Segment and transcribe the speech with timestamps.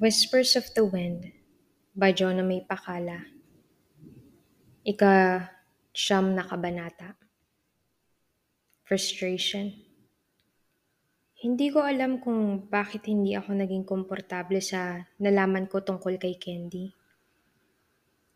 [0.00, 1.28] Whispers of the Wind
[1.92, 3.20] by Jonah May Pakala
[4.80, 5.44] Ika
[5.92, 7.20] siyam na kabanata
[8.88, 9.68] Frustration
[11.36, 16.96] Hindi ko alam kung bakit hindi ako naging komportable sa nalaman ko tungkol kay Candy.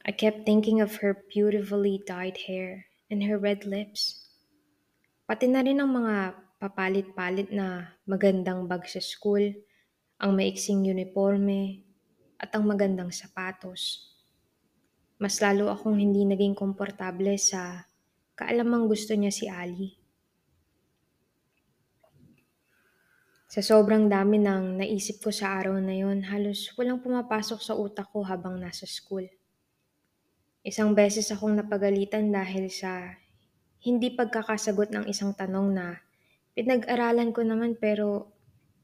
[0.04, 4.28] I kept thinking of her beautifully dyed hair and her red lips.
[5.24, 9.64] Pati na rin ang mga papalit-palit na magandang bag sa school,
[10.24, 11.84] ang maiksing uniforme,
[12.40, 14.08] at ang magandang sapatos.
[15.20, 17.84] Mas lalo akong hindi naging komportable sa
[18.32, 20.00] kaalamang gusto niya si Ali.
[23.52, 28.08] Sa sobrang dami ng naisip ko sa araw na yon, halos walang pumapasok sa utak
[28.08, 29.28] ko habang nasa school.
[30.64, 33.12] Isang beses akong napagalitan dahil sa
[33.84, 36.00] hindi pagkakasagot ng isang tanong na
[36.56, 38.33] pinag-aralan ko naman pero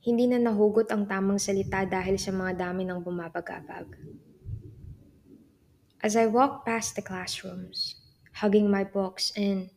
[0.01, 4.01] hindi na nahugot ang tamang salita dahil sa mga dami ng bumabagabag.
[6.01, 8.01] As I walked past the classrooms,
[8.41, 9.69] hugging my books and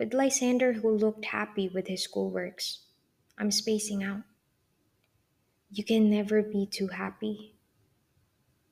[0.00, 2.88] with Lysander who looked happy with his schoolworks,
[3.36, 4.24] I'm spacing out.
[5.68, 7.60] You can never be too happy.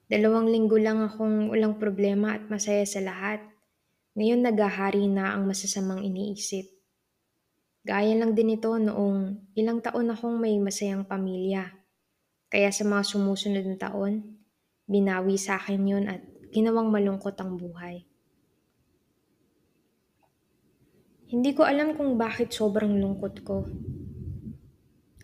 [0.08, 3.45] Dalawang linggo lang akong walang problema at masaya sa lahat.
[4.17, 6.77] Ngayon naghahari na ang masasamang iniisip.
[7.89, 11.72] Gaya lang din ito noong ilang taon akong may masayang pamilya.
[12.53, 14.45] Kaya sa mga sumusunod na taon,
[14.84, 16.20] binawi sa akin yun at
[16.53, 18.05] ginawang malungkot ang buhay.
[21.33, 23.64] Hindi ko alam kung bakit sobrang lungkot ko.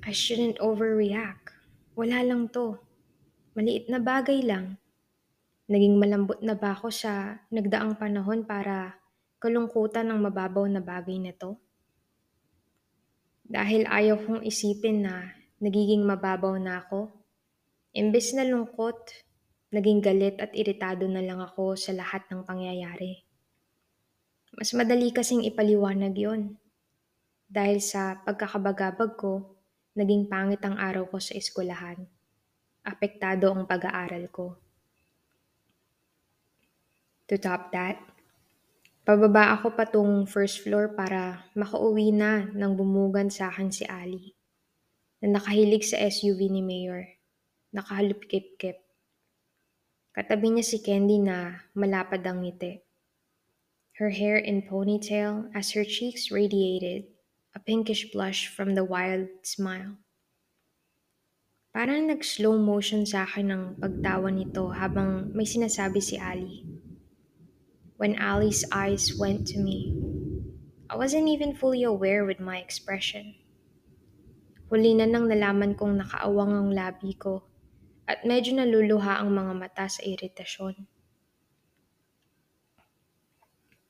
[0.01, 1.53] I shouldn't overreact.
[2.01, 2.81] Wala lang to.
[3.53, 4.81] Maliit na bagay lang.
[5.69, 8.97] Naging malambot na ba ako sa nagdaang panahon para
[9.37, 11.61] kalungkutan ng mababaw na bagay na to?
[13.45, 17.13] Dahil ayaw kong isipin na nagiging mababaw na ako.
[17.95, 19.13] Imbes na lungkot,
[19.71, 23.23] naging galit at iritado na lang ako sa lahat ng pangyayari.
[24.57, 26.43] Mas madali kasing ipaliwanag yon.
[27.47, 29.55] Dahil sa pagkakabagabag ko,
[29.95, 32.03] Naging pangit ang araw ko sa eskwelahan.
[32.83, 34.59] Apektado ang pag-aaral ko.
[37.31, 38.03] To top that,
[39.05, 44.33] pababa ako patungong first floor para makauwi na nang bumugan sa akin si Ali,
[45.21, 47.05] na nakahilig sa SUV ni Mayor,
[47.77, 48.81] nakahalupkip-kip.
[50.17, 52.81] Katabi niya si Candy na malapad ang ngiti.
[54.01, 57.15] Her hair in ponytail as her cheeks radiated
[57.55, 59.95] a pinkish blush from the wild smile.
[61.71, 66.67] Parang nag-slow motion sa akin ang pagtawa nito habang may sinasabi si Ali.
[67.95, 69.95] When Ali's eyes went to me,
[70.91, 73.39] I wasn't even fully aware with my expression.
[74.67, 77.47] Huli na nang nalaman kong nakaawang ang labi ko
[78.11, 80.91] at medyo naluluha ang mga mata sa iritasyon.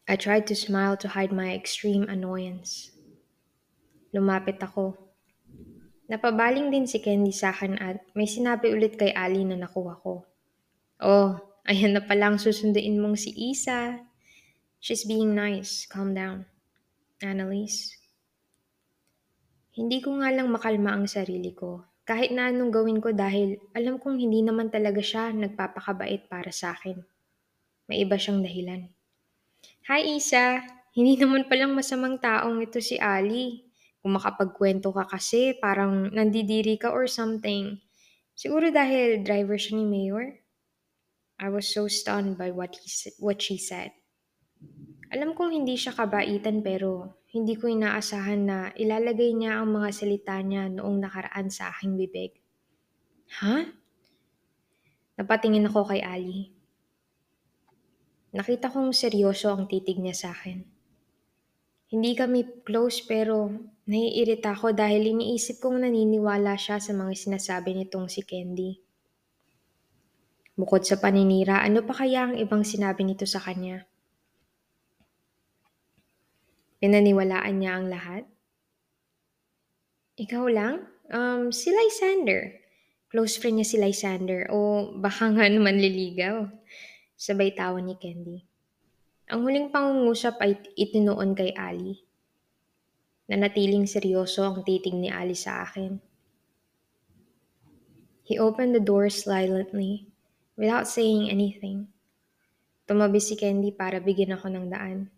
[0.04, 2.92] I tried to smile to hide my extreme annoyance.
[4.12, 5.00] Lumapit ako.
[6.12, 10.28] Napabaling din si Candy sa akin at may sinabi ulit kay Ali na nakuha ko.
[11.00, 14.04] Oh, ayan na palang susunduin mong si Isa.
[14.80, 15.88] She's being nice.
[15.88, 16.44] Calm down.
[17.24, 17.96] Annalise.
[19.74, 21.82] Hindi ko nga lang makalma ang sarili ko.
[22.04, 26.76] Kahit na anong gawin ko dahil alam kong hindi naman talaga siya nagpapakabait para sa
[26.76, 27.00] akin.
[27.88, 28.92] May iba siyang dahilan.
[29.88, 30.60] Hi Isa!
[30.94, 33.66] Hindi naman palang masamang taong ito si Ali.
[34.04, 37.80] Kung makapagkwento ka kasi, parang nandidiri ka or something.
[38.36, 40.43] Siguro dahil driver siya ni Mayor?
[41.44, 42.88] I was so stunned by what, he,
[43.20, 43.92] what she said.
[45.12, 50.40] Alam kong hindi siya kabaitan pero hindi ko inaasahan na ilalagay niya ang mga salita
[50.40, 52.40] niya noong nakaraan sa aking bibig.
[53.44, 53.60] Ha?
[53.60, 53.64] Huh?
[55.20, 56.54] Napatingin ako kay Ali.
[58.32, 60.64] Nakita kong seryoso ang titig niya sa akin.
[61.92, 63.52] Hindi kami close pero
[63.84, 68.83] naiirita ako dahil iniisip kong naniniwala siya sa mga sinasabi nitong si Candy.
[70.54, 73.90] Bukod sa paninira, ano pa kaya ang ibang sinabi nito sa kanya?
[76.78, 78.24] Pinaniwalaan niya ang lahat?
[80.14, 80.86] Ikaw lang?
[81.10, 82.54] Um, si Lysander.
[83.10, 84.46] Close friend niya si Lysander.
[84.54, 86.46] O baka nga naman liligaw.
[87.18, 88.46] Sabay tawa ni Candy.
[89.34, 92.04] Ang huling pangungusap ay itinuon kay Ali.
[93.26, 95.98] Nanatiling seryoso ang titig ni Ali sa akin.
[98.22, 100.13] He opened the door silently,
[100.54, 101.90] without saying anything.
[102.84, 105.08] Tumabi si Candy para bigyan ako ng daan.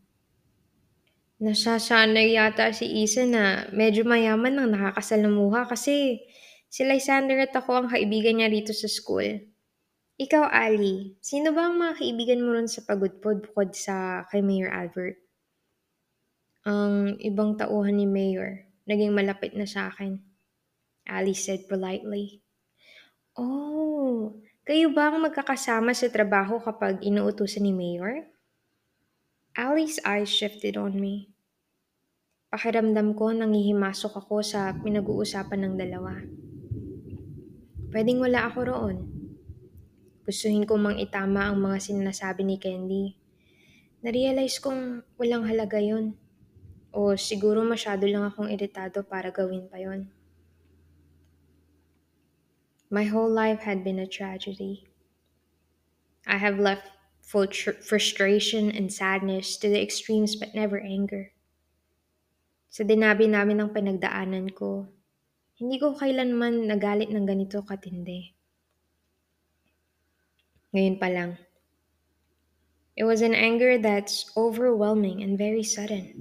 [1.36, 6.24] Nasasanay yata si Isa na medyo mayaman nang nakakasalamuha kasi
[6.66, 9.24] Si Lysander at ako ang kaibigan niya rito sa school.
[10.16, 14.72] Ikaw, Ali, sino ba ang mga kaibigan mo ron sa pagudpod bukod sa kay Mayor
[14.72, 15.20] Albert?
[16.66, 20.18] Ang ibang tauhan ni Mayor, naging malapit na sa akin.
[21.06, 22.42] Ali said politely.
[23.38, 28.26] Oh, kayo ba ang magkakasama sa trabaho kapag inuutusan ni Mayor?
[29.54, 31.30] Ali's eyes shifted on me.
[32.50, 36.18] Pakiramdam ko nangihimasok ako sa pinag-uusapan ng dalawa.
[37.94, 38.96] Pwedeng wala ako roon.
[40.26, 43.14] Gustuhin ko mang itama ang mga sinasabi ni Candy.
[44.02, 46.18] Narealize kong walang halaga yon.
[46.90, 50.10] O siguro masyado lang akong iritado para gawin pa yon.
[52.86, 54.86] My whole life had been a tragedy.
[56.22, 56.86] I have left
[57.18, 61.34] full tr- frustration and sadness to the extremes but never anger.
[62.70, 64.86] Sa dinabi namin ng pinagdaanan ko,
[65.58, 68.30] hindi ko kailanman nagalit ng ganito katindi.
[70.70, 71.30] Ngayon pa lang.
[72.94, 76.14] It was an anger that's overwhelming and very sudden.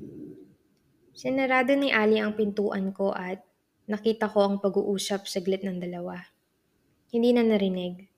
[1.13, 3.45] Sinarado ni Ali ang pintuan ko at
[3.85, 6.34] nakita ko ang pag-uusap saglit ng dalawa.
[7.15, 8.12] Hindi na narinig.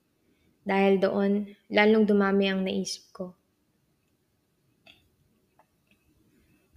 [0.65, 3.37] Dahil doon, lalong dumami ang naisip ko.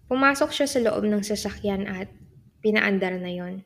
[0.05, 2.13] Pumasok siya sa loob ng sasakyan at
[2.61, 3.65] pinaandar na yon.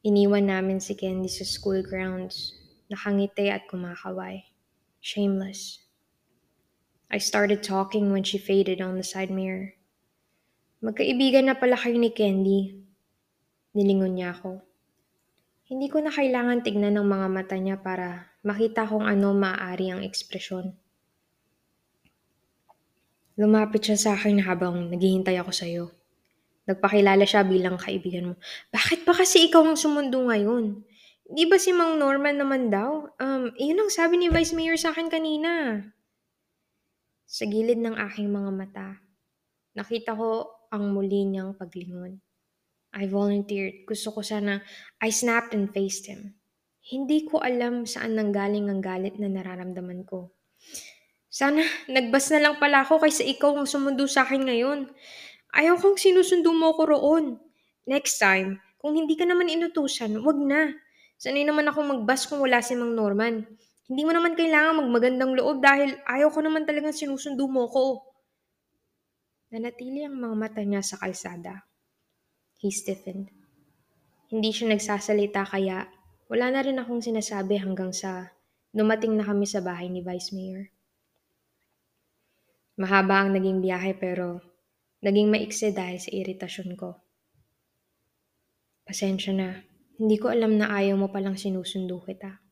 [0.00, 2.56] Iniwan namin si Candy sa school grounds,
[2.88, 4.40] nakangiti at kumakaway.
[5.04, 5.84] Shameless.
[7.12, 9.76] I started talking when she faded on the side mirror.
[10.80, 12.80] Magkaibigan na pala kayo ni Candy.
[13.76, 14.64] Nilingon niya ako.
[15.70, 20.02] Hindi ko na kailangan tignan ng mga mata niya para makita kung ano maaari ang
[20.02, 20.74] ekspresyon.
[23.38, 25.84] Lumapit siya sa akin habang naghihintay ako sa'yo.
[26.66, 28.34] Nagpakilala siya bilang kaibigan mo.
[28.74, 30.82] Bakit ba kasi ikaw ang sumundo ngayon?
[31.30, 33.06] Di ba si Mang Norman naman daw?
[33.22, 35.86] Um, iyon ang sabi ni Vice Mayor sa akin kanina.
[37.30, 38.88] Sa gilid ng aking mga mata,
[39.78, 42.18] nakita ko ang muli niyang paglingon.
[42.90, 43.86] I volunteered.
[43.86, 44.62] Gusto ko sana,
[44.98, 46.34] I snapped and faced him.
[46.90, 50.34] Hindi ko alam saan nanggaling ang galit na nararamdaman ko.
[51.30, 54.90] Sana nagbas na lang pala ako kaysa ikaw ang sumundo sa akin ngayon.
[55.54, 57.38] Ayaw kong sinusundo mo ko roon.
[57.86, 60.74] Next time, kung hindi ka naman inutusan, wag na.
[61.20, 63.46] Sanay naman ako magbas kung wala si Mang Norman.
[63.86, 68.02] Hindi mo naman kailangan magmagandang loob dahil ayaw ko naman talagang sinusundo mo ko.
[69.54, 71.69] Nanatili ang mga mata niya sa kalsada.
[72.60, 73.32] He stiffened.
[74.28, 75.88] Hindi siya nagsasalita kaya
[76.28, 78.36] wala na rin akong sinasabi hanggang sa
[78.76, 80.68] dumating na kami sa bahay ni Vice Mayor.
[82.76, 84.44] Mahaba ang naging biyahe pero
[85.00, 87.00] naging maikse dahil sa iritasyon ko.
[88.84, 89.64] Pasensya na,
[89.96, 92.44] hindi ko alam na ayaw mo palang sinusundo kita.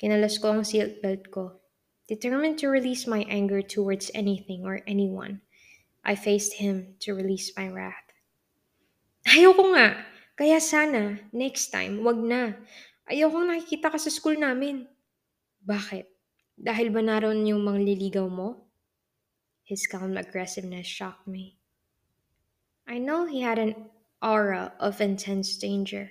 [0.00, 1.60] Kinalas ko ang seatbelt ko.
[2.08, 5.44] Determined to release my anger towards anything or anyone,
[6.00, 8.07] I faced him to release my wrath.
[9.28, 10.08] Ayoko nga.
[10.40, 12.56] Kaya sana, next time, wag na.
[13.04, 14.88] Ayoko nakikita ka sa school namin.
[15.60, 16.08] Bakit?
[16.56, 18.64] Dahil ba naroon yung mangliligaw mo?
[19.68, 21.60] His calm aggressiveness shocked me.
[22.88, 23.92] I know he had an
[24.24, 26.08] aura of intense danger.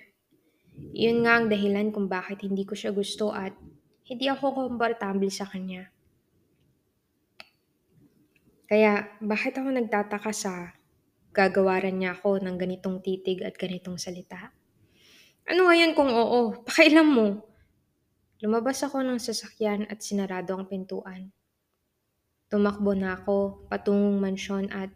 [0.94, 3.50] Yun nga ang dahilan kung bakit hindi ko siya gusto at
[4.06, 5.90] hindi ako komportable sa kanya.
[8.70, 10.77] Kaya bakit ako nagtataka sa
[11.32, 14.52] gagawaran niya ako ng ganitong titig at ganitong salita.
[15.48, 16.60] Ano ngayon kung oo?
[16.68, 17.26] Pakailam mo.
[18.44, 21.32] Lumabas ako ng sasakyan at sinarado ang pintuan.
[22.52, 24.92] Tumakbo na ako patungong mansyon at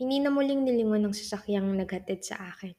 [0.00, 2.72] hindi na muling nilingon ng sasakyang naghatid sa akin.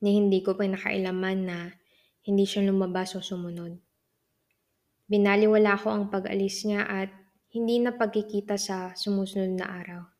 [0.00, 1.58] Ni hindi ko pa nakailaman na
[2.24, 3.76] hindi siya lumabas o sumunod.
[5.04, 7.12] Binaliwala ko ang pag-alis niya at
[7.52, 10.13] hindi na pagkikita sa sumusunod na araw.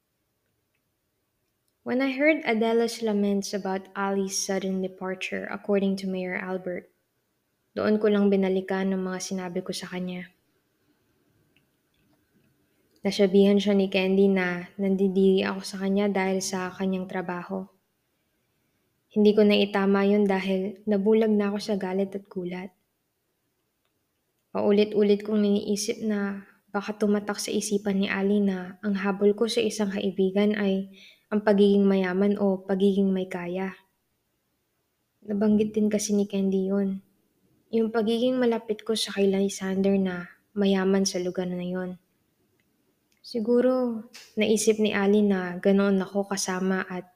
[1.84, 6.88] When I heard Adela's laments about Ali's sudden departure according to Mayor Albert,
[7.76, 10.32] doon ko lang binalikan ng mga sinabi ko sa kanya.
[13.04, 17.68] Nasabihan siya ni Candy na nandidiri ako sa kanya dahil sa kanyang trabaho.
[19.12, 22.72] Hindi ko na itama yun dahil nabulag na ako sa galit at gulat.
[24.56, 29.60] Paulit-ulit kong niniisip na baka tumatak sa isipan ni Ali na ang habol ko sa
[29.60, 30.88] isang kaibigan ay
[31.34, 33.74] ang pagiging mayaman o pagiging may kaya.
[35.26, 37.02] Nabanggit din kasi ni Candy yun.
[37.74, 41.98] Yung pagiging malapit ko sa kay Lysander na mayaman sa lugar na yon.
[43.18, 44.06] Siguro,
[44.38, 47.10] naisip ni Ali na ganoon ako kasama at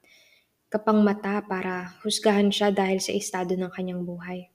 [0.67, 4.51] kapang mata para husgahan siya dahil sa estado ng kanyang buhay.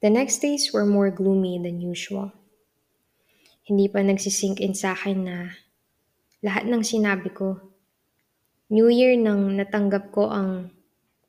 [0.00, 2.32] The next days were more gloomy than usual.
[3.68, 5.52] Hindi pa nagsisink in sa akin na
[6.38, 7.58] lahat ng sinabi ko.
[8.70, 10.70] New Year nang natanggap ko ang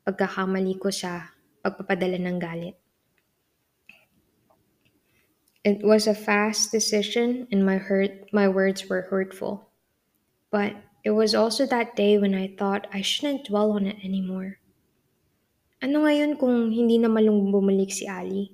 [0.06, 1.34] pagkakamali ko sa
[1.66, 2.76] pagpapadala ng galit.
[5.60, 9.68] It was a fast decision and my hurt my words were hurtful.
[10.48, 14.56] But it was also that day when I thought I shouldn't dwell on it anymore.
[15.84, 18.52] Ano ngayon kung hindi na malung bumalik si Ali?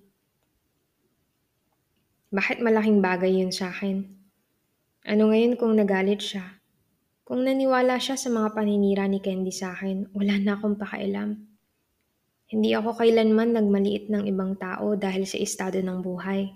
[2.31, 4.16] Bakit malaking bagay yun sa akin?
[5.07, 6.59] Ano ngayon kung nagalit siya?
[7.23, 11.47] Kung naniwala siya sa mga paninira ni Candy sa akin, wala na akong pakailam.
[12.51, 16.51] Hindi ako kailanman nagmaliit ng ibang tao dahil sa estado ng buhay.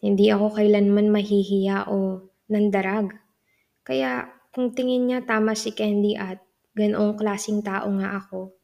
[0.00, 3.12] Hindi ako kailanman mahihiya o nandarag.
[3.84, 6.40] Kaya kung tingin niya tama si Candy at
[6.72, 8.56] ganoong klasing tao nga ako,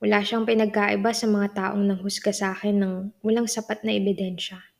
[0.00, 4.72] wala siyang pinagkaiba sa mga taong nanghusga sa akin ng walang sapat na ebidensya.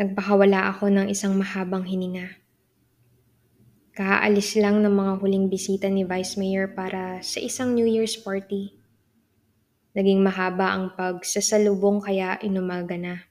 [0.00, 2.40] Nagpakawala ako ng isang mahabang hininga.
[3.92, 8.80] Kakaalis lang ng mga huling bisita ni Vice Mayor para sa isang New Year's party.
[9.92, 13.28] Naging mahaba ang pagsasalubong kaya inumaga na.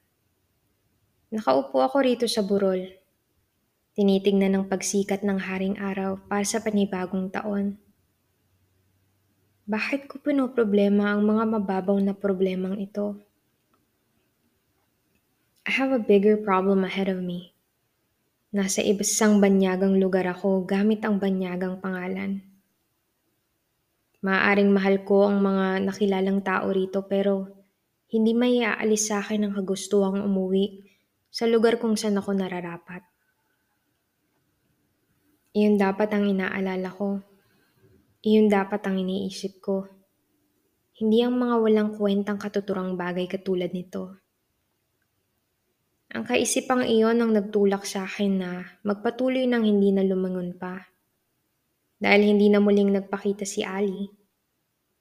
[1.33, 2.85] Nakaupo ako rito sa burol.
[3.97, 7.81] Tinitingnan ng pagsikat ng haring araw para sa panibagong taon.
[9.65, 10.21] Bakit ko
[10.53, 13.17] problema ang mga mababaw na problemang ito?
[15.69, 17.53] I have a bigger problem ahead of me.
[18.49, 22.41] Nasa ibang banyagang lugar ako gamit ang banyagang pangalan.
[24.25, 27.53] Maaring mahal ko ang mga nakilalang tao rito pero
[28.09, 30.89] hindi may aalis sa akin ang kagustuhang umuwi
[31.29, 33.05] sa lugar kung saan ako nararapat.
[35.53, 37.21] Iyon dapat ang inaalala ko.
[38.25, 39.85] Iyon dapat ang iniisip ko.
[40.97, 44.17] Hindi ang mga walang kwentang katuturang bagay katulad nito.
[46.09, 50.89] Ang kaisipang iyon ang nagtulak sa akin na magpatuloy ng hindi na lumangon pa.
[52.01, 54.09] Dahil hindi na muling nagpakita si Ali.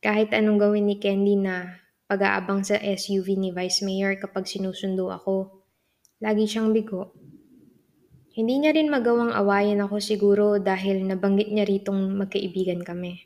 [0.05, 1.81] Kahit anong gawin ni Candy na
[2.13, 5.65] pag-aabang sa SUV ni Vice Mayor kapag sinusundo ako,
[6.21, 7.17] lagi siyang bigo.
[8.37, 13.25] Hindi niya rin magawang awayan ako siguro dahil nabanggit niya ritong magkaibigan kami.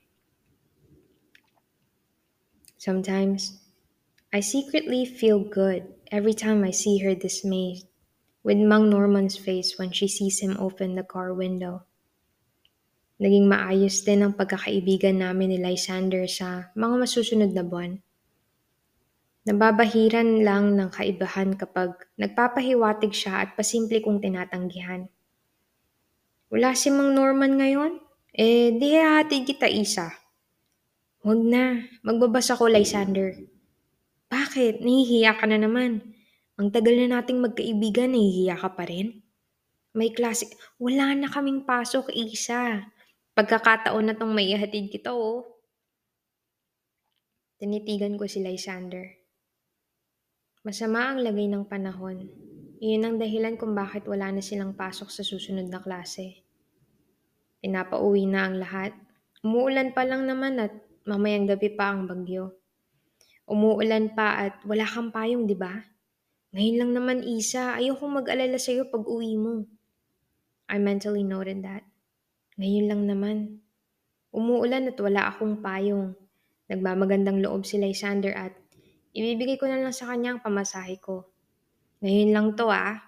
[2.78, 3.58] Sometimes,
[4.30, 7.88] I secretly feel good every time I see her dismayed
[8.45, 11.88] with Mang Norman's face when she sees him open the car window.
[13.16, 18.04] Naging maayos din ang pagkakaibigan namin ni Lysander sa mga masusunod na buwan.
[19.49, 25.09] Nababahiran lang ng kaibahan kapag nagpapahiwatig siya at pasimple kong tinatanggihan.
[26.52, 27.97] Wala si Mang Norman ngayon?
[28.37, 30.12] Eh, di hatid kita isa.
[31.25, 33.51] Huwag na, magbabasa ko, Lysander.
[34.32, 34.80] Bakit?
[34.80, 36.00] Nahihiya ka na naman.
[36.56, 39.20] Ang tagal na nating magkaibigan, nahihiya ka pa rin?
[39.92, 40.48] May klase,
[40.80, 42.88] wala na kaming pasok, isa.
[43.36, 45.44] Pagkakataon na tong may ihatid kita, oh.
[47.60, 49.20] Tinitigan ko si Lysander.
[50.64, 52.32] Masama ang lagay ng panahon.
[52.80, 56.40] Iyon ang dahilan kung bakit wala na silang pasok sa susunod na klase.
[57.60, 58.96] Pinapauwi na ang lahat.
[59.44, 60.72] Umuulan pa lang naman at
[61.04, 62.62] mamayang gabi pa ang bagyo.
[63.46, 65.75] Umuulan pa at wala kang payong, di ba?
[66.52, 67.75] Ngayon lang naman, Isa.
[67.80, 69.66] Ayokong mag-alala sa'yo pag uwi mo.
[70.68, 71.82] I mentally noted that.
[72.61, 73.37] Ngayon lang naman.
[74.32, 76.12] Umuulan at wala akong payong.
[76.68, 78.56] Nagmamagandang loob si Lysander at
[79.12, 81.28] ibibigay ko na lang sa kanya ang pamasahe ko.
[82.00, 83.00] Ngayon lang to ah.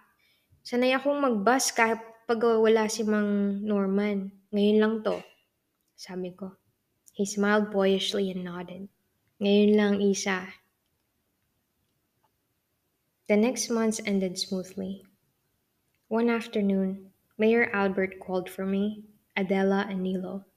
[0.65, 4.33] Sanay akong mag-bus kahit pag wala si Mang Norman.
[4.53, 5.21] Ngayon lang to.
[5.97, 6.57] Sabi ko.
[7.13, 8.91] He smiled boyishly and nodded.
[9.45, 10.57] Ngayon lang, Isa.
[13.29, 15.05] The next months ended smoothly.
[16.09, 19.05] One afternoon, Mayor Albert called for me,
[19.37, 20.49] Adela, and Nilo.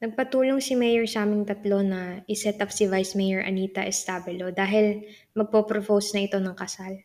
[0.00, 5.04] Nagpatulong si Mayor sa aming tatlo na iset up si Vice Mayor Anita Estabelo dahil
[5.36, 7.04] magpo-propose na ito ng kasal.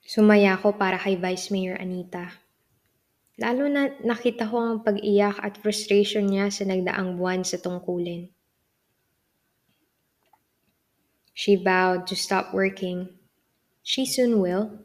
[0.00, 2.41] Sumaya ako para kay Vice Mayor Anita.
[3.40, 8.28] Lalo na nakita ko ang pag-iyak at frustration niya sa nagdaang buwan sa tungkulin.
[11.32, 13.08] She vowed to stop working.
[13.80, 14.84] She soon will.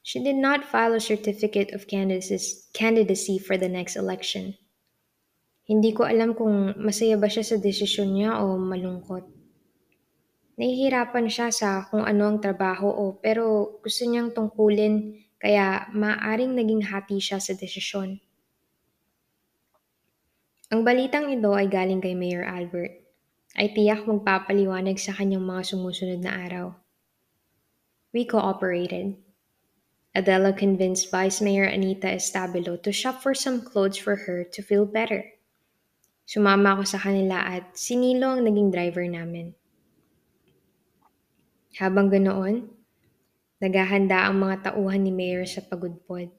[0.00, 4.56] She did not file a certificate of candidacy for the next election.
[5.68, 9.28] Hindi ko alam kung masaya ba siya sa desisyon niya o malungkot.
[10.56, 16.84] Nahihirapan siya sa kung ano ang trabaho o pero gusto niyang tungkulin kaya maaring naging
[16.84, 18.20] hati siya sa desisyon.
[20.70, 22.94] Ang balitang ito ay galing kay Mayor Albert.
[23.58, 26.66] Ay tiyak magpapaliwanag sa kanyang mga sumusunod na araw.
[28.14, 29.18] We cooperated.
[30.14, 34.86] Adela convinced Vice Mayor Anita Estabilo to shop for some clothes for her to feel
[34.86, 35.26] better.
[36.26, 39.54] Sumama ako sa kanila at sinilo ang naging driver namin.
[41.78, 42.70] Habang ganoon,
[43.60, 46.32] naghahanda ang mga tauhan ni Mayor sa pagudpod.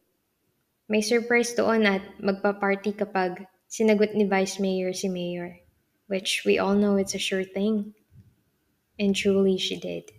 [0.90, 5.62] May surprise doon at magpa-party kapag sinagot ni Vice Mayor si Mayor,
[6.10, 7.94] which we all know it's a sure thing.
[8.98, 10.10] And truly she did.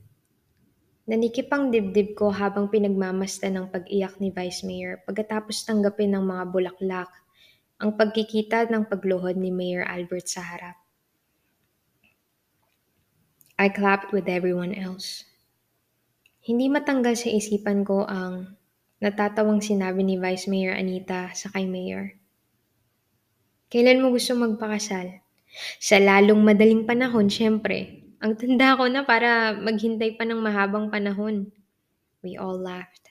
[1.11, 6.45] Nanikip ang dibdib ko habang pinagmamasdan ng pag-iyak ni Vice Mayor pagkatapos tanggapin ng mga
[6.55, 7.11] bulaklak
[7.83, 10.79] ang pagkikita ng pagluhod ni Mayor Albert sa harap.
[13.59, 15.27] I clapped with everyone else.
[16.43, 18.59] Hindi matanggal sa isipan ko ang
[18.99, 22.19] natatawang sinabi ni Vice Mayor Anita sa kay Mayor.
[23.71, 25.23] Kailan mo gusto magpakasal?
[25.79, 28.03] Sa lalong madaling panahon, syempre.
[28.19, 31.47] Ang tanda ko na para maghintay pa ng mahabang panahon.
[32.27, 33.07] We all laughed.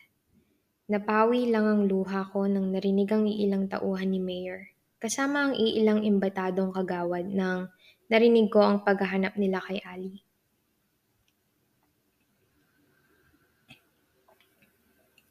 [0.91, 6.03] Napawi lang ang luha ko nang narinig ang iilang tauhan ni Mayor, kasama ang iilang
[6.03, 7.71] imbatadong kagawad nang
[8.11, 10.19] narinig ko ang paghahanap nila kay Ali.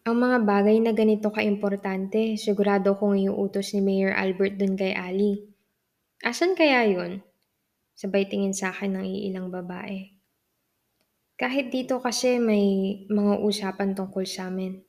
[0.00, 5.44] Ang mga bagay na ganito kaimportante, sigurado kong iuutos ni Mayor Albert dun kay Ali.
[6.24, 7.20] Asan kaya yun?
[7.92, 10.16] Sabay tingin sa akin ng iilang babae.
[11.36, 14.80] Kahit dito kasi may mga usapan tungkol sa amin.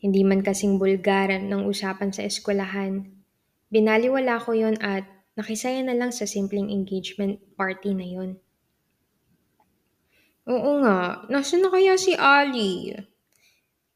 [0.00, 3.04] Hindi man kasing bulgaran ng usapan sa eskwelahan.
[3.68, 5.04] Binaliwala ko yon at
[5.36, 8.30] nakisaya na lang sa simpleng engagement party na yon.
[10.48, 12.96] Oo nga, nasa na kaya si Ali?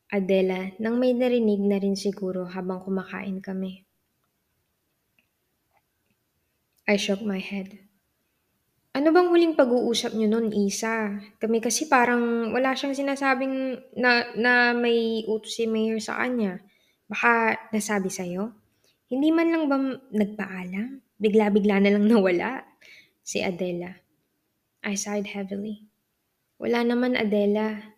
[0.06, 3.82] Adela, nang may narinig na rin siguro habang kumakain kami.
[6.86, 7.82] I shook my head.
[8.94, 11.18] Ano bang huling pag-uusap niyo noon, Isa?
[11.42, 16.62] Kami kasi parang wala siyang sinasabing na, na may utos si Mayor sa kanya.
[17.10, 18.54] Baka nasabi sa'yo?
[19.10, 19.76] Hindi man lang ba
[20.14, 21.02] nagpaalam?
[21.18, 22.64] Bigla-bigla na lang nawala?
[23.20, 23.90] Si Adela.
[24.86, 25.90] I sighed heavily.
[26.62, 27.95] Wala naman, Adela.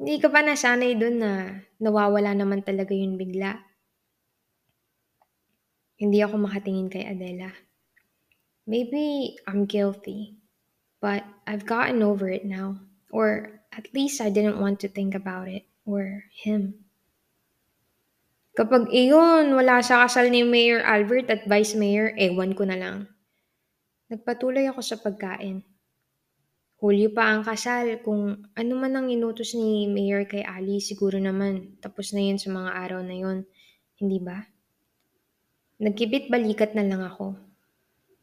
[0.00, 3.60] Hindi ka pa nasanay dun na nawawala naman talaga yun bigla.
[6.00, 7.52] Hindi ako makatingin kay Adela.
[8.64, 10.40] Maybe I'm guilty,
[11.04, 12.80] but I've gotten over it now.
[13.12, 16.88] Or at least I didn't want to think about it or him.
[18.56, 23.04] Kapag iyon, wala sa kasal ni Mayor Albert at Vice Mayor, ewan ko na lang.
[24.08, 25.60] Nagpatuloy ako sa pagkain.
[26.80, 28.00] Hulyo pa ang kasal.
[28.00, 32.48] Kung ano man ang inutos ni Mayor kay Ali, siguro naman tapos na yun sa
[32.48, 33.44] mga araw na yun.
[34.00, 34.48] Hindi ba?
[35.76, 37.36] Nagkibit balikat na lang ako.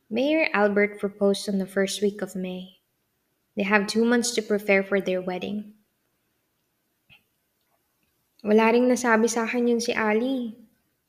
[0.09, 2.81] Mayor Albert proposed on the first week of May.
[3.53, 5.77] They have two months to prepare for their wedding.
[8.41, 10.57] Wala ring nasabi sa akin yun si Ali.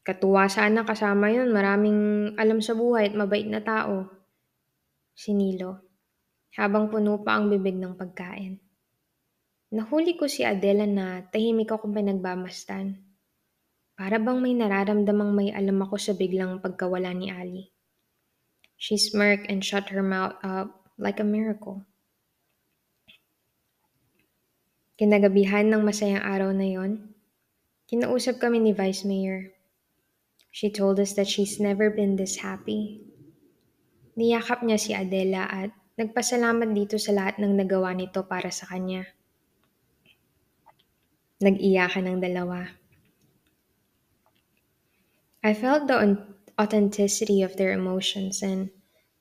[0.05, 1.49] Katuwa sana kasama yun.
[1.49, 4.13] Maraming alam sa buhay at mabait na tao.
[5.17, 5.88] Sinilo
[6.59, 8.59] habang puno pa ang bibig ng pagkain.
[9.71, 12.99] Nahuli ko si Adela na tahimik ako pinagbamastan.
[13.95, 17.71] Para bang may nararamdamang may alam ako sa biglang pagkawala ni Ali.
[18.75, 21.87] She smirked and shut her mouth up like a miracle.
[24.99, 27.15] Kinagabihan ng masayang araw na yon,
[27.87, 29.55] kinausap kami ni Vice Mayor.
[30.51, 33.07] She told us that she's never been this happy.
[34.19, 39.03] Niyakap niya si Adela at Nagpasalamat dito sa lahat ng nagawa nito para sa kanya.
[41.43, 42.71] Nag-iyakan ng dalawa.
[45.43, 45.99] I felt the
[46.55, 48.71] authenticity of their emotions and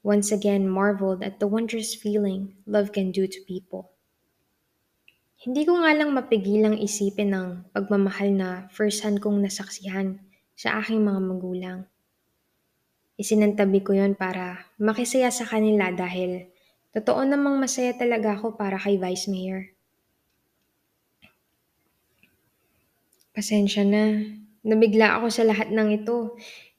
[0.05, 3.97] once again marveled at the wondrous feeling love can do to people.
[5.41, 10.21] Hindi ko nga lang mapigilang isipin ng pagmamahal na first-hand kong nasaksihan
[10.53, 11.79] sa aking mga magulang.
[13.17, 16.53] Isinantabi ko yon para makisaya sa kanila dahil
[16.95, 19.71] Totoo namang masaya talaga ako para kay Vice Mayor.
[23.37, 24.17] Pasensya na.
[24.65, 26.33] Nabigla ako sa lahat ng ito.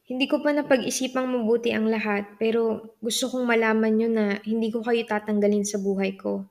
[0.08, 4.80] Hindi ko pa napag-isipang mabuti ang lahat, pero gusto kong malaman nyo na hindi ko
[4.80, 6.48] kayo tatanggalin sa buhay ko.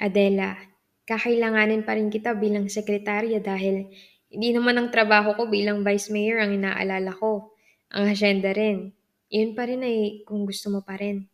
[0.00, 0.56] Adela,
[1.04, 3.92] kakailanganin pa rin kita bilang sekretarya dahil
[4.28, 7.52] hindi naman ang trabaho ko bilang vice mayor ang inaalala ko.
[7.94, 8.92] Ang asyenda rin.
[9.32, 11.28] Iyon pa rin ay kung gusto mo pa rin.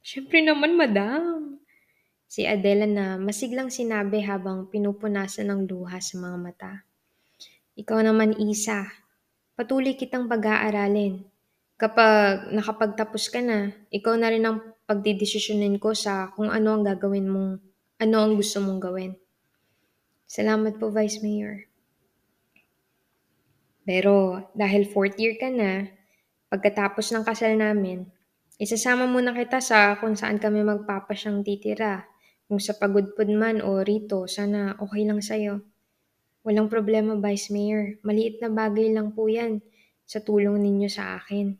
[0.00, 1.60] Siyempre naman, madam.
[2.30, 6.72] Si Adela na masiglang sinabi habang pinupunasan ng luha sa mga mata.
[7.76, 8.88] Ikaw naman, Isa.
[9.58, 11.26] Patuloy kitang pag-aaralin.
[11.80, 17.28] Kapag nakapagtapos ka na, ikaw na rin ang pagdidesisyonin ko sa kung ano ang gagawin
[17.28, 17.60] mong,
[18.00, 19.12] ano ang gusto mong gawin.
[20.28, 21.66] Salamat po, Vice Mayor.
[23.84, 25.88] Pero dahil fourth year ka na,
[26.52, 28.06] pagkatapos ng kasal namin,
[28.60, 32.04] isasama muna kita sa kung saan kami magpapasyang titira.
[32.44, 35.64] Kung sa pagudpod man o rito, sana okay lang sa'yo.
[36.44, 37.96] Walang problema, Vice Mayor.
[38.04, 39.64] Maliit na bagay lang po yan
[40.04, 41.56] sa tulong ninyo sa akin.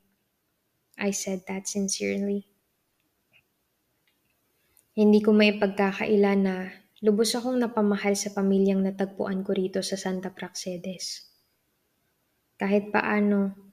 [1.01, 2.45] I said that sincerely.
[4.93, 6.69] Hindi ko may pagkakaila na
[7.01, 11.25] lubos akong napamahal sa pamilyang natagpuan ko rito sa Santa Praxedes.
[12.61, 13.70] Kahit paano,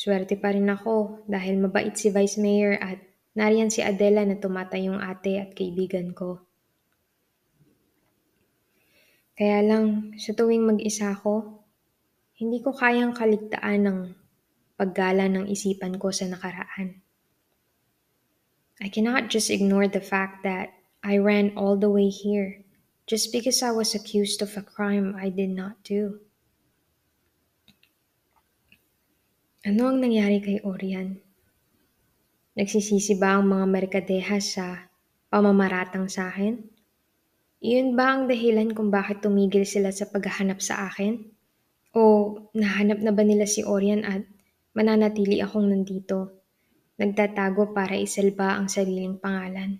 [0.00, 3.04] swerte pa rin ako dahil mabait si Vice Mayor at
[3.36, 6.40] nariyan si Adela na tumatayong ate at kaibigan ko.
[9.36, 11.64] Kaya lang, sa tuwing mag-isa ko,
[12.40, 13.98] hindi ko kayang kaligtaan ng
[14.80, 17.04] paggala ng isipan ko sa nakaraan.
[18.80, 20.72] I cannot just ignore the fact that
[21.04, 22.64] I ran all the way here
[23.04, 26.24] just because I was accused of a crime I did not do.
[29.60, 31.20] Ano ang nangyari kay Orian?
[32.56, 34.88] Nagsisisi ba ang mga merkadeha sa
[35.28, 36.64] pamamaratang sa akin?
[37.60, 41.28] Iyon ba ang dahilan kung bakit tumigil sila sa paghahanap sa akin?
[41.92, 44.24] O nahanap na ba nila si Orian at
[44.72, 46.40] mananatili akong nandito,
[46.96, 49.76] nagtatago para isalba ang sariling pangalan.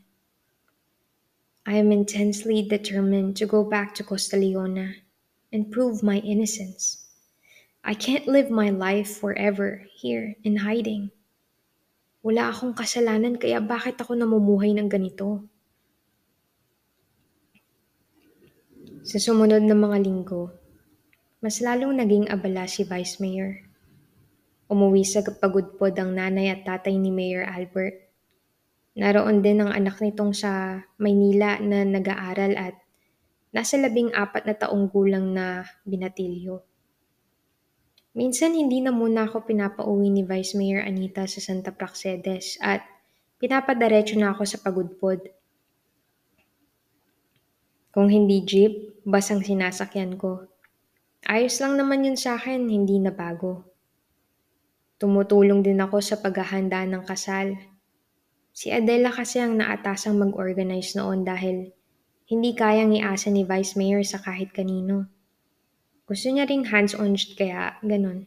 [1.64, 5.00] I am intensely determined to go back to Costa Leona
[5.48, 7.09] and prove my innocence.
[7.80, 11.08] I can't live my life forever here in hiding.
[12.20, 15.48] Wala akong kasalanan kaya bakit ako namumuhay ng ganito?
[19.00, 20.52] Sa sumunod na mga linggo,
[21.40, 23.64] mas lalong naging abala si Vice Mayor.
[24.68, 27.96] Umuwi sa pagudpod ang nanay at tatay ni Mayor Albert.
[28.92, 32.76] Naroon din ang anak nitong sa Maynila na nag-aaral at
[33.56, 36.69] nasa labing apat na taong gulang na binatilyo.
[38.10, 42.82] Minsan hindi na muna ako pinapauwi ni Vice Mayor Anita sa Santa Praxedes at
[43.38, 45.30] pinapadiretso na ako sa pagudpod.
[47.94, 50.50] Kung hindi jeep, basang sinasakyan ko.
[51.22, 53.62] Ayos lang naman yun sa akin, hindi na bago.
[54.98, 57.54] Tumutulong din ako sa paghahanda ng kasal.
[58.50, 61.70] Si Adela kasi ang naatasang mag-organize noon dahil
[62.26, 65.06] hindi kayang iasa ni Vice Mayor sa kahit kanino.
[66.10, 68.26] Gusto niya ring hands-on kaya ganun.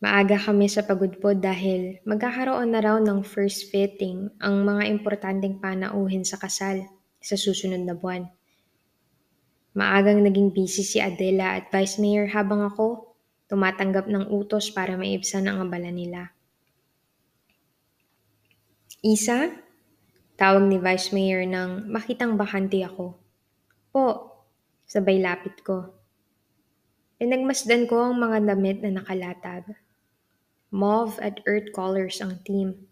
[0.00, 6.24] Maaga kami sa pagudpod dahil magkakaroon na raw ng first fitting ang mga importanteng panauhin
[6.24, 6.88] sa kasal
[7.20, 8.32] sa susunod na buwan.
[9.76, 13.12] Maagang naging busy si Adela at Vice Mayor habang ako
[13.52, 16.32] tumatanggap ng utos para maibsan ang abala nila.
[19.04, 19.52] Isa,
[20.40, 23.20] tawag ni Vice Mayor nang makitang bakante ako.
[23.92, 24.35] Po,
[24.86, 25.92] sabay lapit ko.
[27.18, 29.74] Pinagmasdan ko ang mga damit na nakalatag.
[30.70, 32.86] Mauve at earth colors ang team.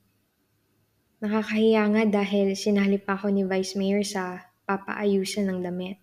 [1.21, 5.99] Nakakahiya nga dahil sinali pa ako ni Vice Mayor sa papaayusan ng damit.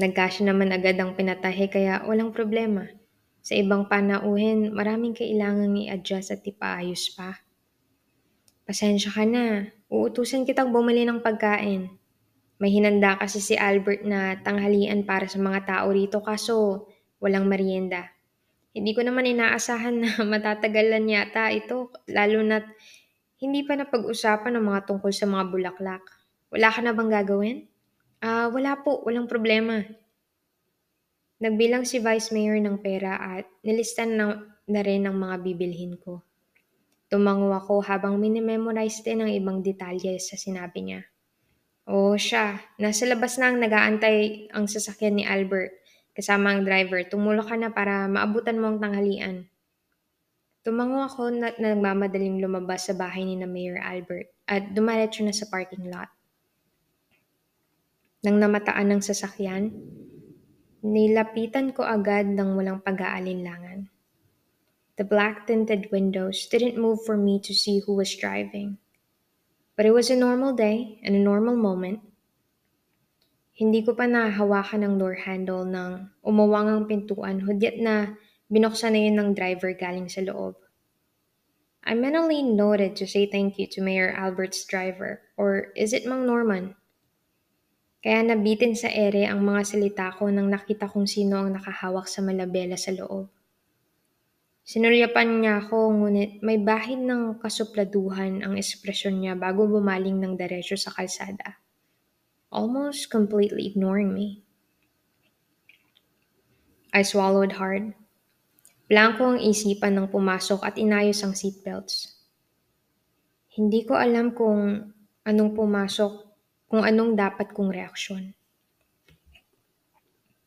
[0.00, 2.88] Nagkasya naman agad ang pinatahe kaya walang problema.
[3.44, 7.40] Sa ibang panauhin, maraming kailangang i-adjust at ipaayos pa.
[8.64, 9.68] Pasensya ka na.
[9.92, 11.99] Uutusan kitang bumili ng pagkain.
[12.60, 16.84] May hinanda kasi si Albert na tanghalian para sa mga tao rito kaso
[17.16, 18.12] walang merienda.
[18.76, 22.60] Hindi ko naman inaasahan na matatagalan yata ito lalo na
[23.40, 26.04] hindi pa napag-usapan ng mga tungkol sa mga bulaklak.
[26.52, 27.58] Wala ka na bang gagawin?
[28.20, 29.80] Ah, wala po, walang problema.
[31.40, 34.36] Nagbilang si Vice Mayor ng pera at nilistan na,
[34.68, 36.20] na rin ang mga bibilhin ko.
[37.08, 41.00] Tumango ako habang minimemorize din ang ibang detalye sa sinabi niya.
[41.90, 45.74] Oo siya, nasa labas na ang nagaantay ang sasakyan ni Albert
[46.14, 47.02] kasama ang driver.
[47.02, 49.50] Tumulong ka na para maabutan mo ang tanghalian.
[50.62, 55.50] Tumango ako na nagmamadaling lumabas sa bahay ni na Mayor Albert at dumaretso na sa
[55.50, 56.06] parking lot.
[58.22, 59.74] Nang namataan ng sasakyan,
[60.86, 63.90] nilapitan ko agad ng walang pag-aalinlangan.
[64.94, 68.78] The black tinted windows didn't move for me to see who was driving.
[69.80, 72.04] But it was a normal day and a normal moment.
[73.56, 78.12] Hindi ko pa nahahawakan ng door handle nang umawang ang pintuan hudyat na
[78.52, 80.60] binuksan na yun ng driver galing sa loob.
[81.80, 86.28] I mentally noted to say thank you to Mayor Albert's driver, or is it Mang
[86.28, 86.76] Norman?
[88.04, 92.20] Kaya nabitin sa ere ang mga salita ko nang nakita kong sino ang nakahawak sa
[92.20, 93.32] malabela sa loob.
[94.60, 100.76] Sinulyapan niya ako ngunit may bahid ng kasupladuhan ang ekspresyon niya bago bumaling ng diretso
[100.76, 101.58] sa kalsada.
[102.52, 104.42] Almost completely ignoring me.
[106.90, 107.94] I swallowed hard.
[108.90, 112.18] Blanco ang isipan ng pumasok at inayos ang seatbelts.
[113.54, 114.90] Hindi ko alam kung
[115.22, 116.12] anong pumasok,
[116.66, 118.34] kung anong dapat kong reaksyon.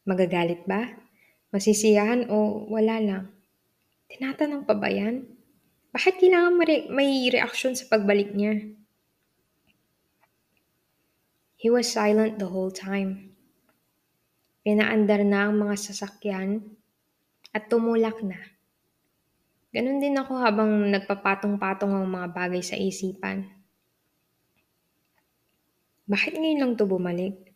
[0.04, 0.92] Magagalit ba?
[1.56, 3.24] Masisiyahan o wala lang?
[4.14, 5.26] Tinatanong pa ba yan?
[5.90, 8.62] Bakit kailangan mare- may reaksyon sa pagbalik niya?
[11.58, 13.34] He was silent the whole time.
[14.62, 16.62] Pinaandar na ang mga sasakyan
[17.58, 18.38] at tumulak na.
[19.74, 23.50] Ganon din ako habang nagpapatong-patong ang mga bagay sa isipan.
[26.06, 27.50] Bakit ngayon lang to bumalik?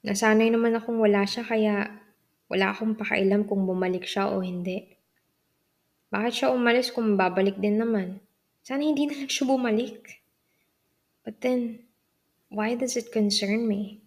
[0.00, 1.92] Nasanay naman akong wala siya kaya
[2.48, 4.93] wala akong pakailam kung bumalik siya o hindi.
[6.14, 8.22] Bakit siya umalis kung babalik din naman?
[8.62, 10.22] Sana hindi na lang siya bumalik.
[11.26, 11.90] But then,
[12.54, 13.98] why does it concern me?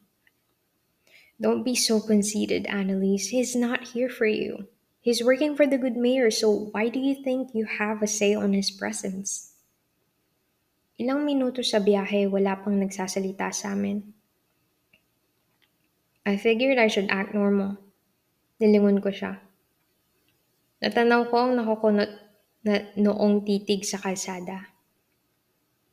[1.36, 3.36] Don't be so conceited, Annalise.
[3.36, 4.72] He's not here for you.
[5.04, 8.32] He's working for the good mayor, so why do you think you have a say
[8.32, 9.52] on his presence?
[10.96, 14.16] Ilang minuto sa biyahe, wala pang nagsasalita sa amin.
[16.24, 17.84] I figured I should act normal.
[18.64, 19.44] Nilingon ko siya.
[20.84, 22.12] Natanaw ko ang nakukunot
[22.66, 24.74] na noong titig sa kalsada.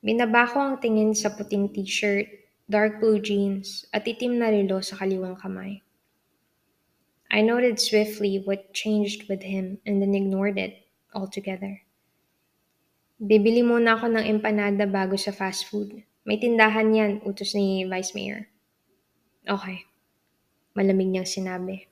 [0.05, 4.97] Binaba ko ang tingin sa puting t-shirt dark blue jeans, at itim na relo sa
[4.97, 5.85] kaliwang kamay.
[7.29, 11.85] I noted swiftly what changed with him and then ignored it altogether.
[13.21, 16.05] Bibili muna ako ng empanada bago sa fast food.
[16.25, 18.49] May tindahan yan, utos ni Vice Mayor.
[19.45, 19.85] Okay.
[20.73, 21.85] Malamig niyang sinabi.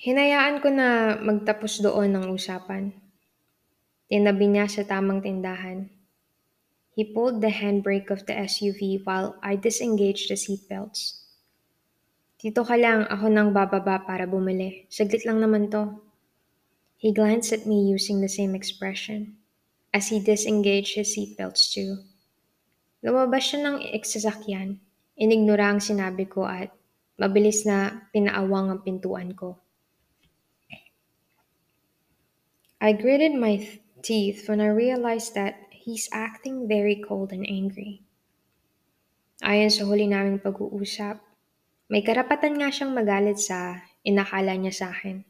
[0.00, 2.96] Hinayaan ko na magtapos doon ang usapan.
[4.08, 6.00] Tinabi niya sa tamang tindahan
[7.00, 11.22] He pulled the handbrake of the SUV while I disengaged the seatbelts.
[12.36, 14.84] Dito ka lang, ako nang bababa para bumili.
[14.90, 16.02] Saglit lang naman to.
[17.00, 19.38] He glanced at me using the same expression
[19.94, 22.02] as he disengaged his seatbelts too.
[23.00, 24.82] Lumabas siya ng eksasakyan.
[25.16, 26.74] Inignora ang sinabi ko at
[27.16, 29.56] mabilis na pinaawang ang pintuan ko.
[32.80, 33.60] I gritted my
[34.00, 38.00] teeth when I realized that he's acting very cold and angry.
[39.44, 41.20] Ayon sa huli naming pag-uusap,
[41.92, 45.20] may karapatan nga siyang magalit sa inakala niya sa akin.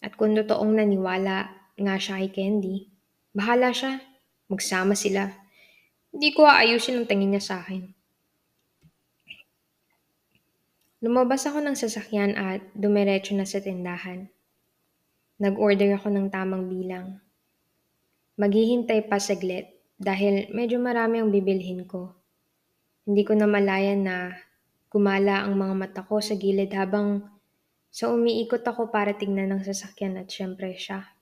[0.00, 2.88] At kung totoong naniwala nga siya kay Candy,
[3.36, 4.00] bahala siya,
[4.48, 5.36] magsama sila.
[6.16, 7.92] Hindi ko aayusin ang tingin niya sa akin.
[11.04, 14.32] Lumabas ako ng sasakyan at dumiretso na sa tindahan.
[15.42, 17.18] Nag-order ako ng tamang bilang.
[18.38, 19.66] Maghihintay pa saglit
[19.98, 22.14] dahil medyo marami ang bibilhin ko.
[23.02, 24.30] Hindi ko na malayan na
[24.94, 27.26] gumala ang mga mata ko sa gilid habang
[27.90, 31.14] sa umiikot ako para tingnan ng sasakyan at syempre siya.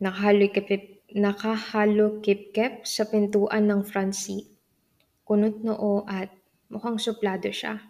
[0.00, 0.68] Nakahalukip,
[1.12, 4.48] nakahalukip-kip sa pintuan ng front seat.
[5.28, 6.32] Kunot noo at
[6.72, 7.89] mukhang suplado siya.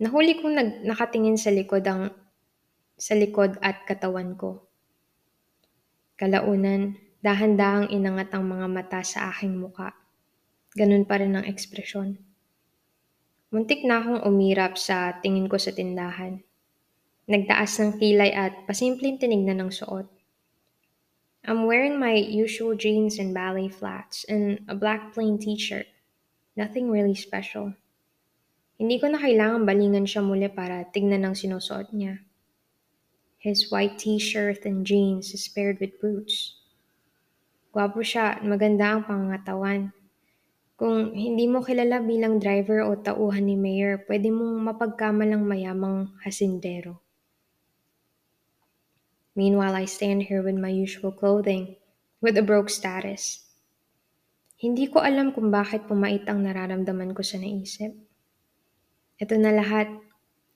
[0.00, 2.08] Nahuli kong nag, nakatingin sa likod ang
[2.96, 4.64] sa likod at katawan ko.
[6.16, 9.92] Kalaunan, dahan-dahang inangat ang mga mata sa aking muka.
[10.72, 12.16] Ganun pa rin ang ekspresyon.
[13.52, 16.40] Muntik na akong umirap sa tingin ko sa tindahan.
[17.28, 20.08] Nagtaas ng kilay at pasimpleng tinignan ng suot.
[21.44, 25.88] I'm wearing my usual jeans and ballet flats and a black plain t-shirt.
[26.56, 27.76] Nothing really special.
[28.80, 32.24] Hindi ko na kailangan balingan siya muli para tignan ang sinusuot niya.
[33.36, 36.56] His white t-shirt and jeans is paired with boots.
[37.76, 39.92] Gwapo siya at maganda ang pangangatawan.
[40.80, 47.04] Kung hindi mo kilala bilang driver o tauhan ni Mayor, pwede mong mapagkamalang mayamang hasindero.
[49.36, 51.76] Meanwhile, I stand here with my usual clothing,
[52.24, 53.44] with a broke status.
[54.56, 57.92] Hindi ko alam kung bakit pumait ang nararamdaman ko sa naisip.
[59.20, 59.92] Ito na lahat,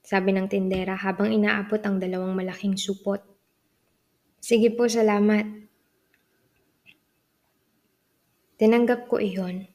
[0.01, 3.21] sabi ng tindera habang inaabot ang dalawang malaking supot.
[4.41, 5.45] Sige po, salamat.
[8.57, 9.69] Tinanggap ko iyon.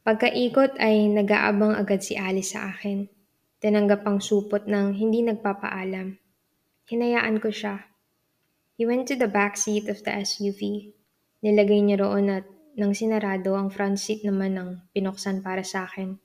[0.00, 3.04] Pagkaikot ay nag-aabang agad si Alice sa akin.
[3.60, 6.16] Tinanggap ang supot ng hindi nagpapaalam.
[6.88, 7.76] Hinayaan ko siya.
[8.80, 10.96] He went to the back seat of the SUV.
[11.44, 12.48] Nilagay niya roon at
[12.80, 16.16] nang sinarado ang front seat naman ng pinuksan para sa akin.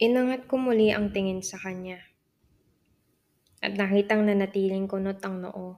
[0.00, 2.00] Inangat ko muli ang tingin sa kanya.
[3.60, 5.76] At nakitang nanatiling kunot ang noo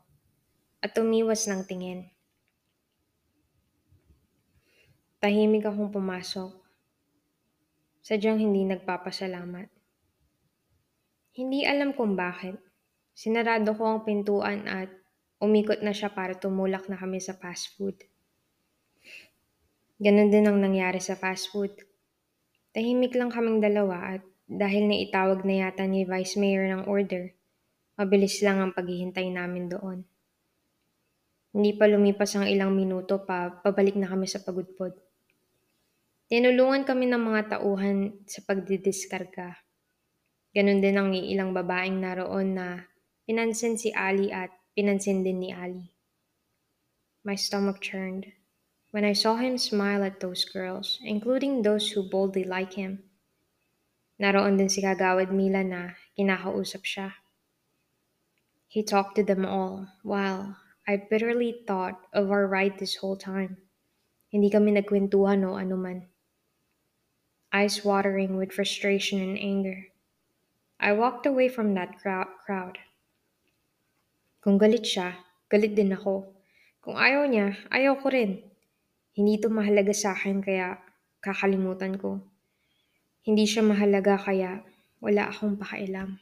[0.78, 2.06] at umiwas ng tingin.
[5.18, 6.54] Tahimik akong pumasok.
[7.98, 9.66] Sadyang hindi nagpapasalamat.
[11.34, 12.62] Hindi alam kung bakit.
[13.18, 14.90] Sinarado ko ang pintuan at
[15.42, 17.98] umikot na siya para tumulak na kami sa fast food.
[19.98, 21.74] Ganon din ang nangyari sa fast food.
[22.72, 27.36] Tahimik lang kaming dalawa at dahil naitawag na yata ni Vice Mayor ng order,
[28.00, 30.08] mabilis lang ang paghihintay namin doon.
[31.52, 34.96] Hindi pa lumipas ang ilang minuto pa, pabalik na kami sa pagudpod.
[36.32, 39.52] Tinulungan kami ng mga tauhan sa pagdidiskarga.
[40.56, 42.88] Ganon din ang ilang babaeng naroon na
[43.28, 45.92] pinansin si Ali at pinansin din ni Ali.
[47.20, 48.32] My stomach churned
[48.92, 53.00] when I saw him smile at those girls, including those who boldly like him.
[54.20, 57.16] Naroon din si Kagawad Mila na kinakausap siya.
[58.68, 63.56] He talked to them all, while I bitterly thought of our ride this whole time.
[64.28, 66.12] Hindi kami nagkwentuhan o anuman.
[67.52, 69.88] Eyes watering with frustration and anger.
[70.76, 72.76] I walked away from that crowd.
[74.44, 75.16] Kung galit siya,
[75.48, 76.28] galit din ako.
[76.84, 78.51] Kung ayaw niya, ayaw ko rin.
[79.12, 80.80] Hindi ito mahalaga sa akin kaya
[81.20, 82.24] kakalimutan ko.
[83.26, 84.64] Hindi siya mahalaga kaya
[85.04, 86.21] wala akong pakialam.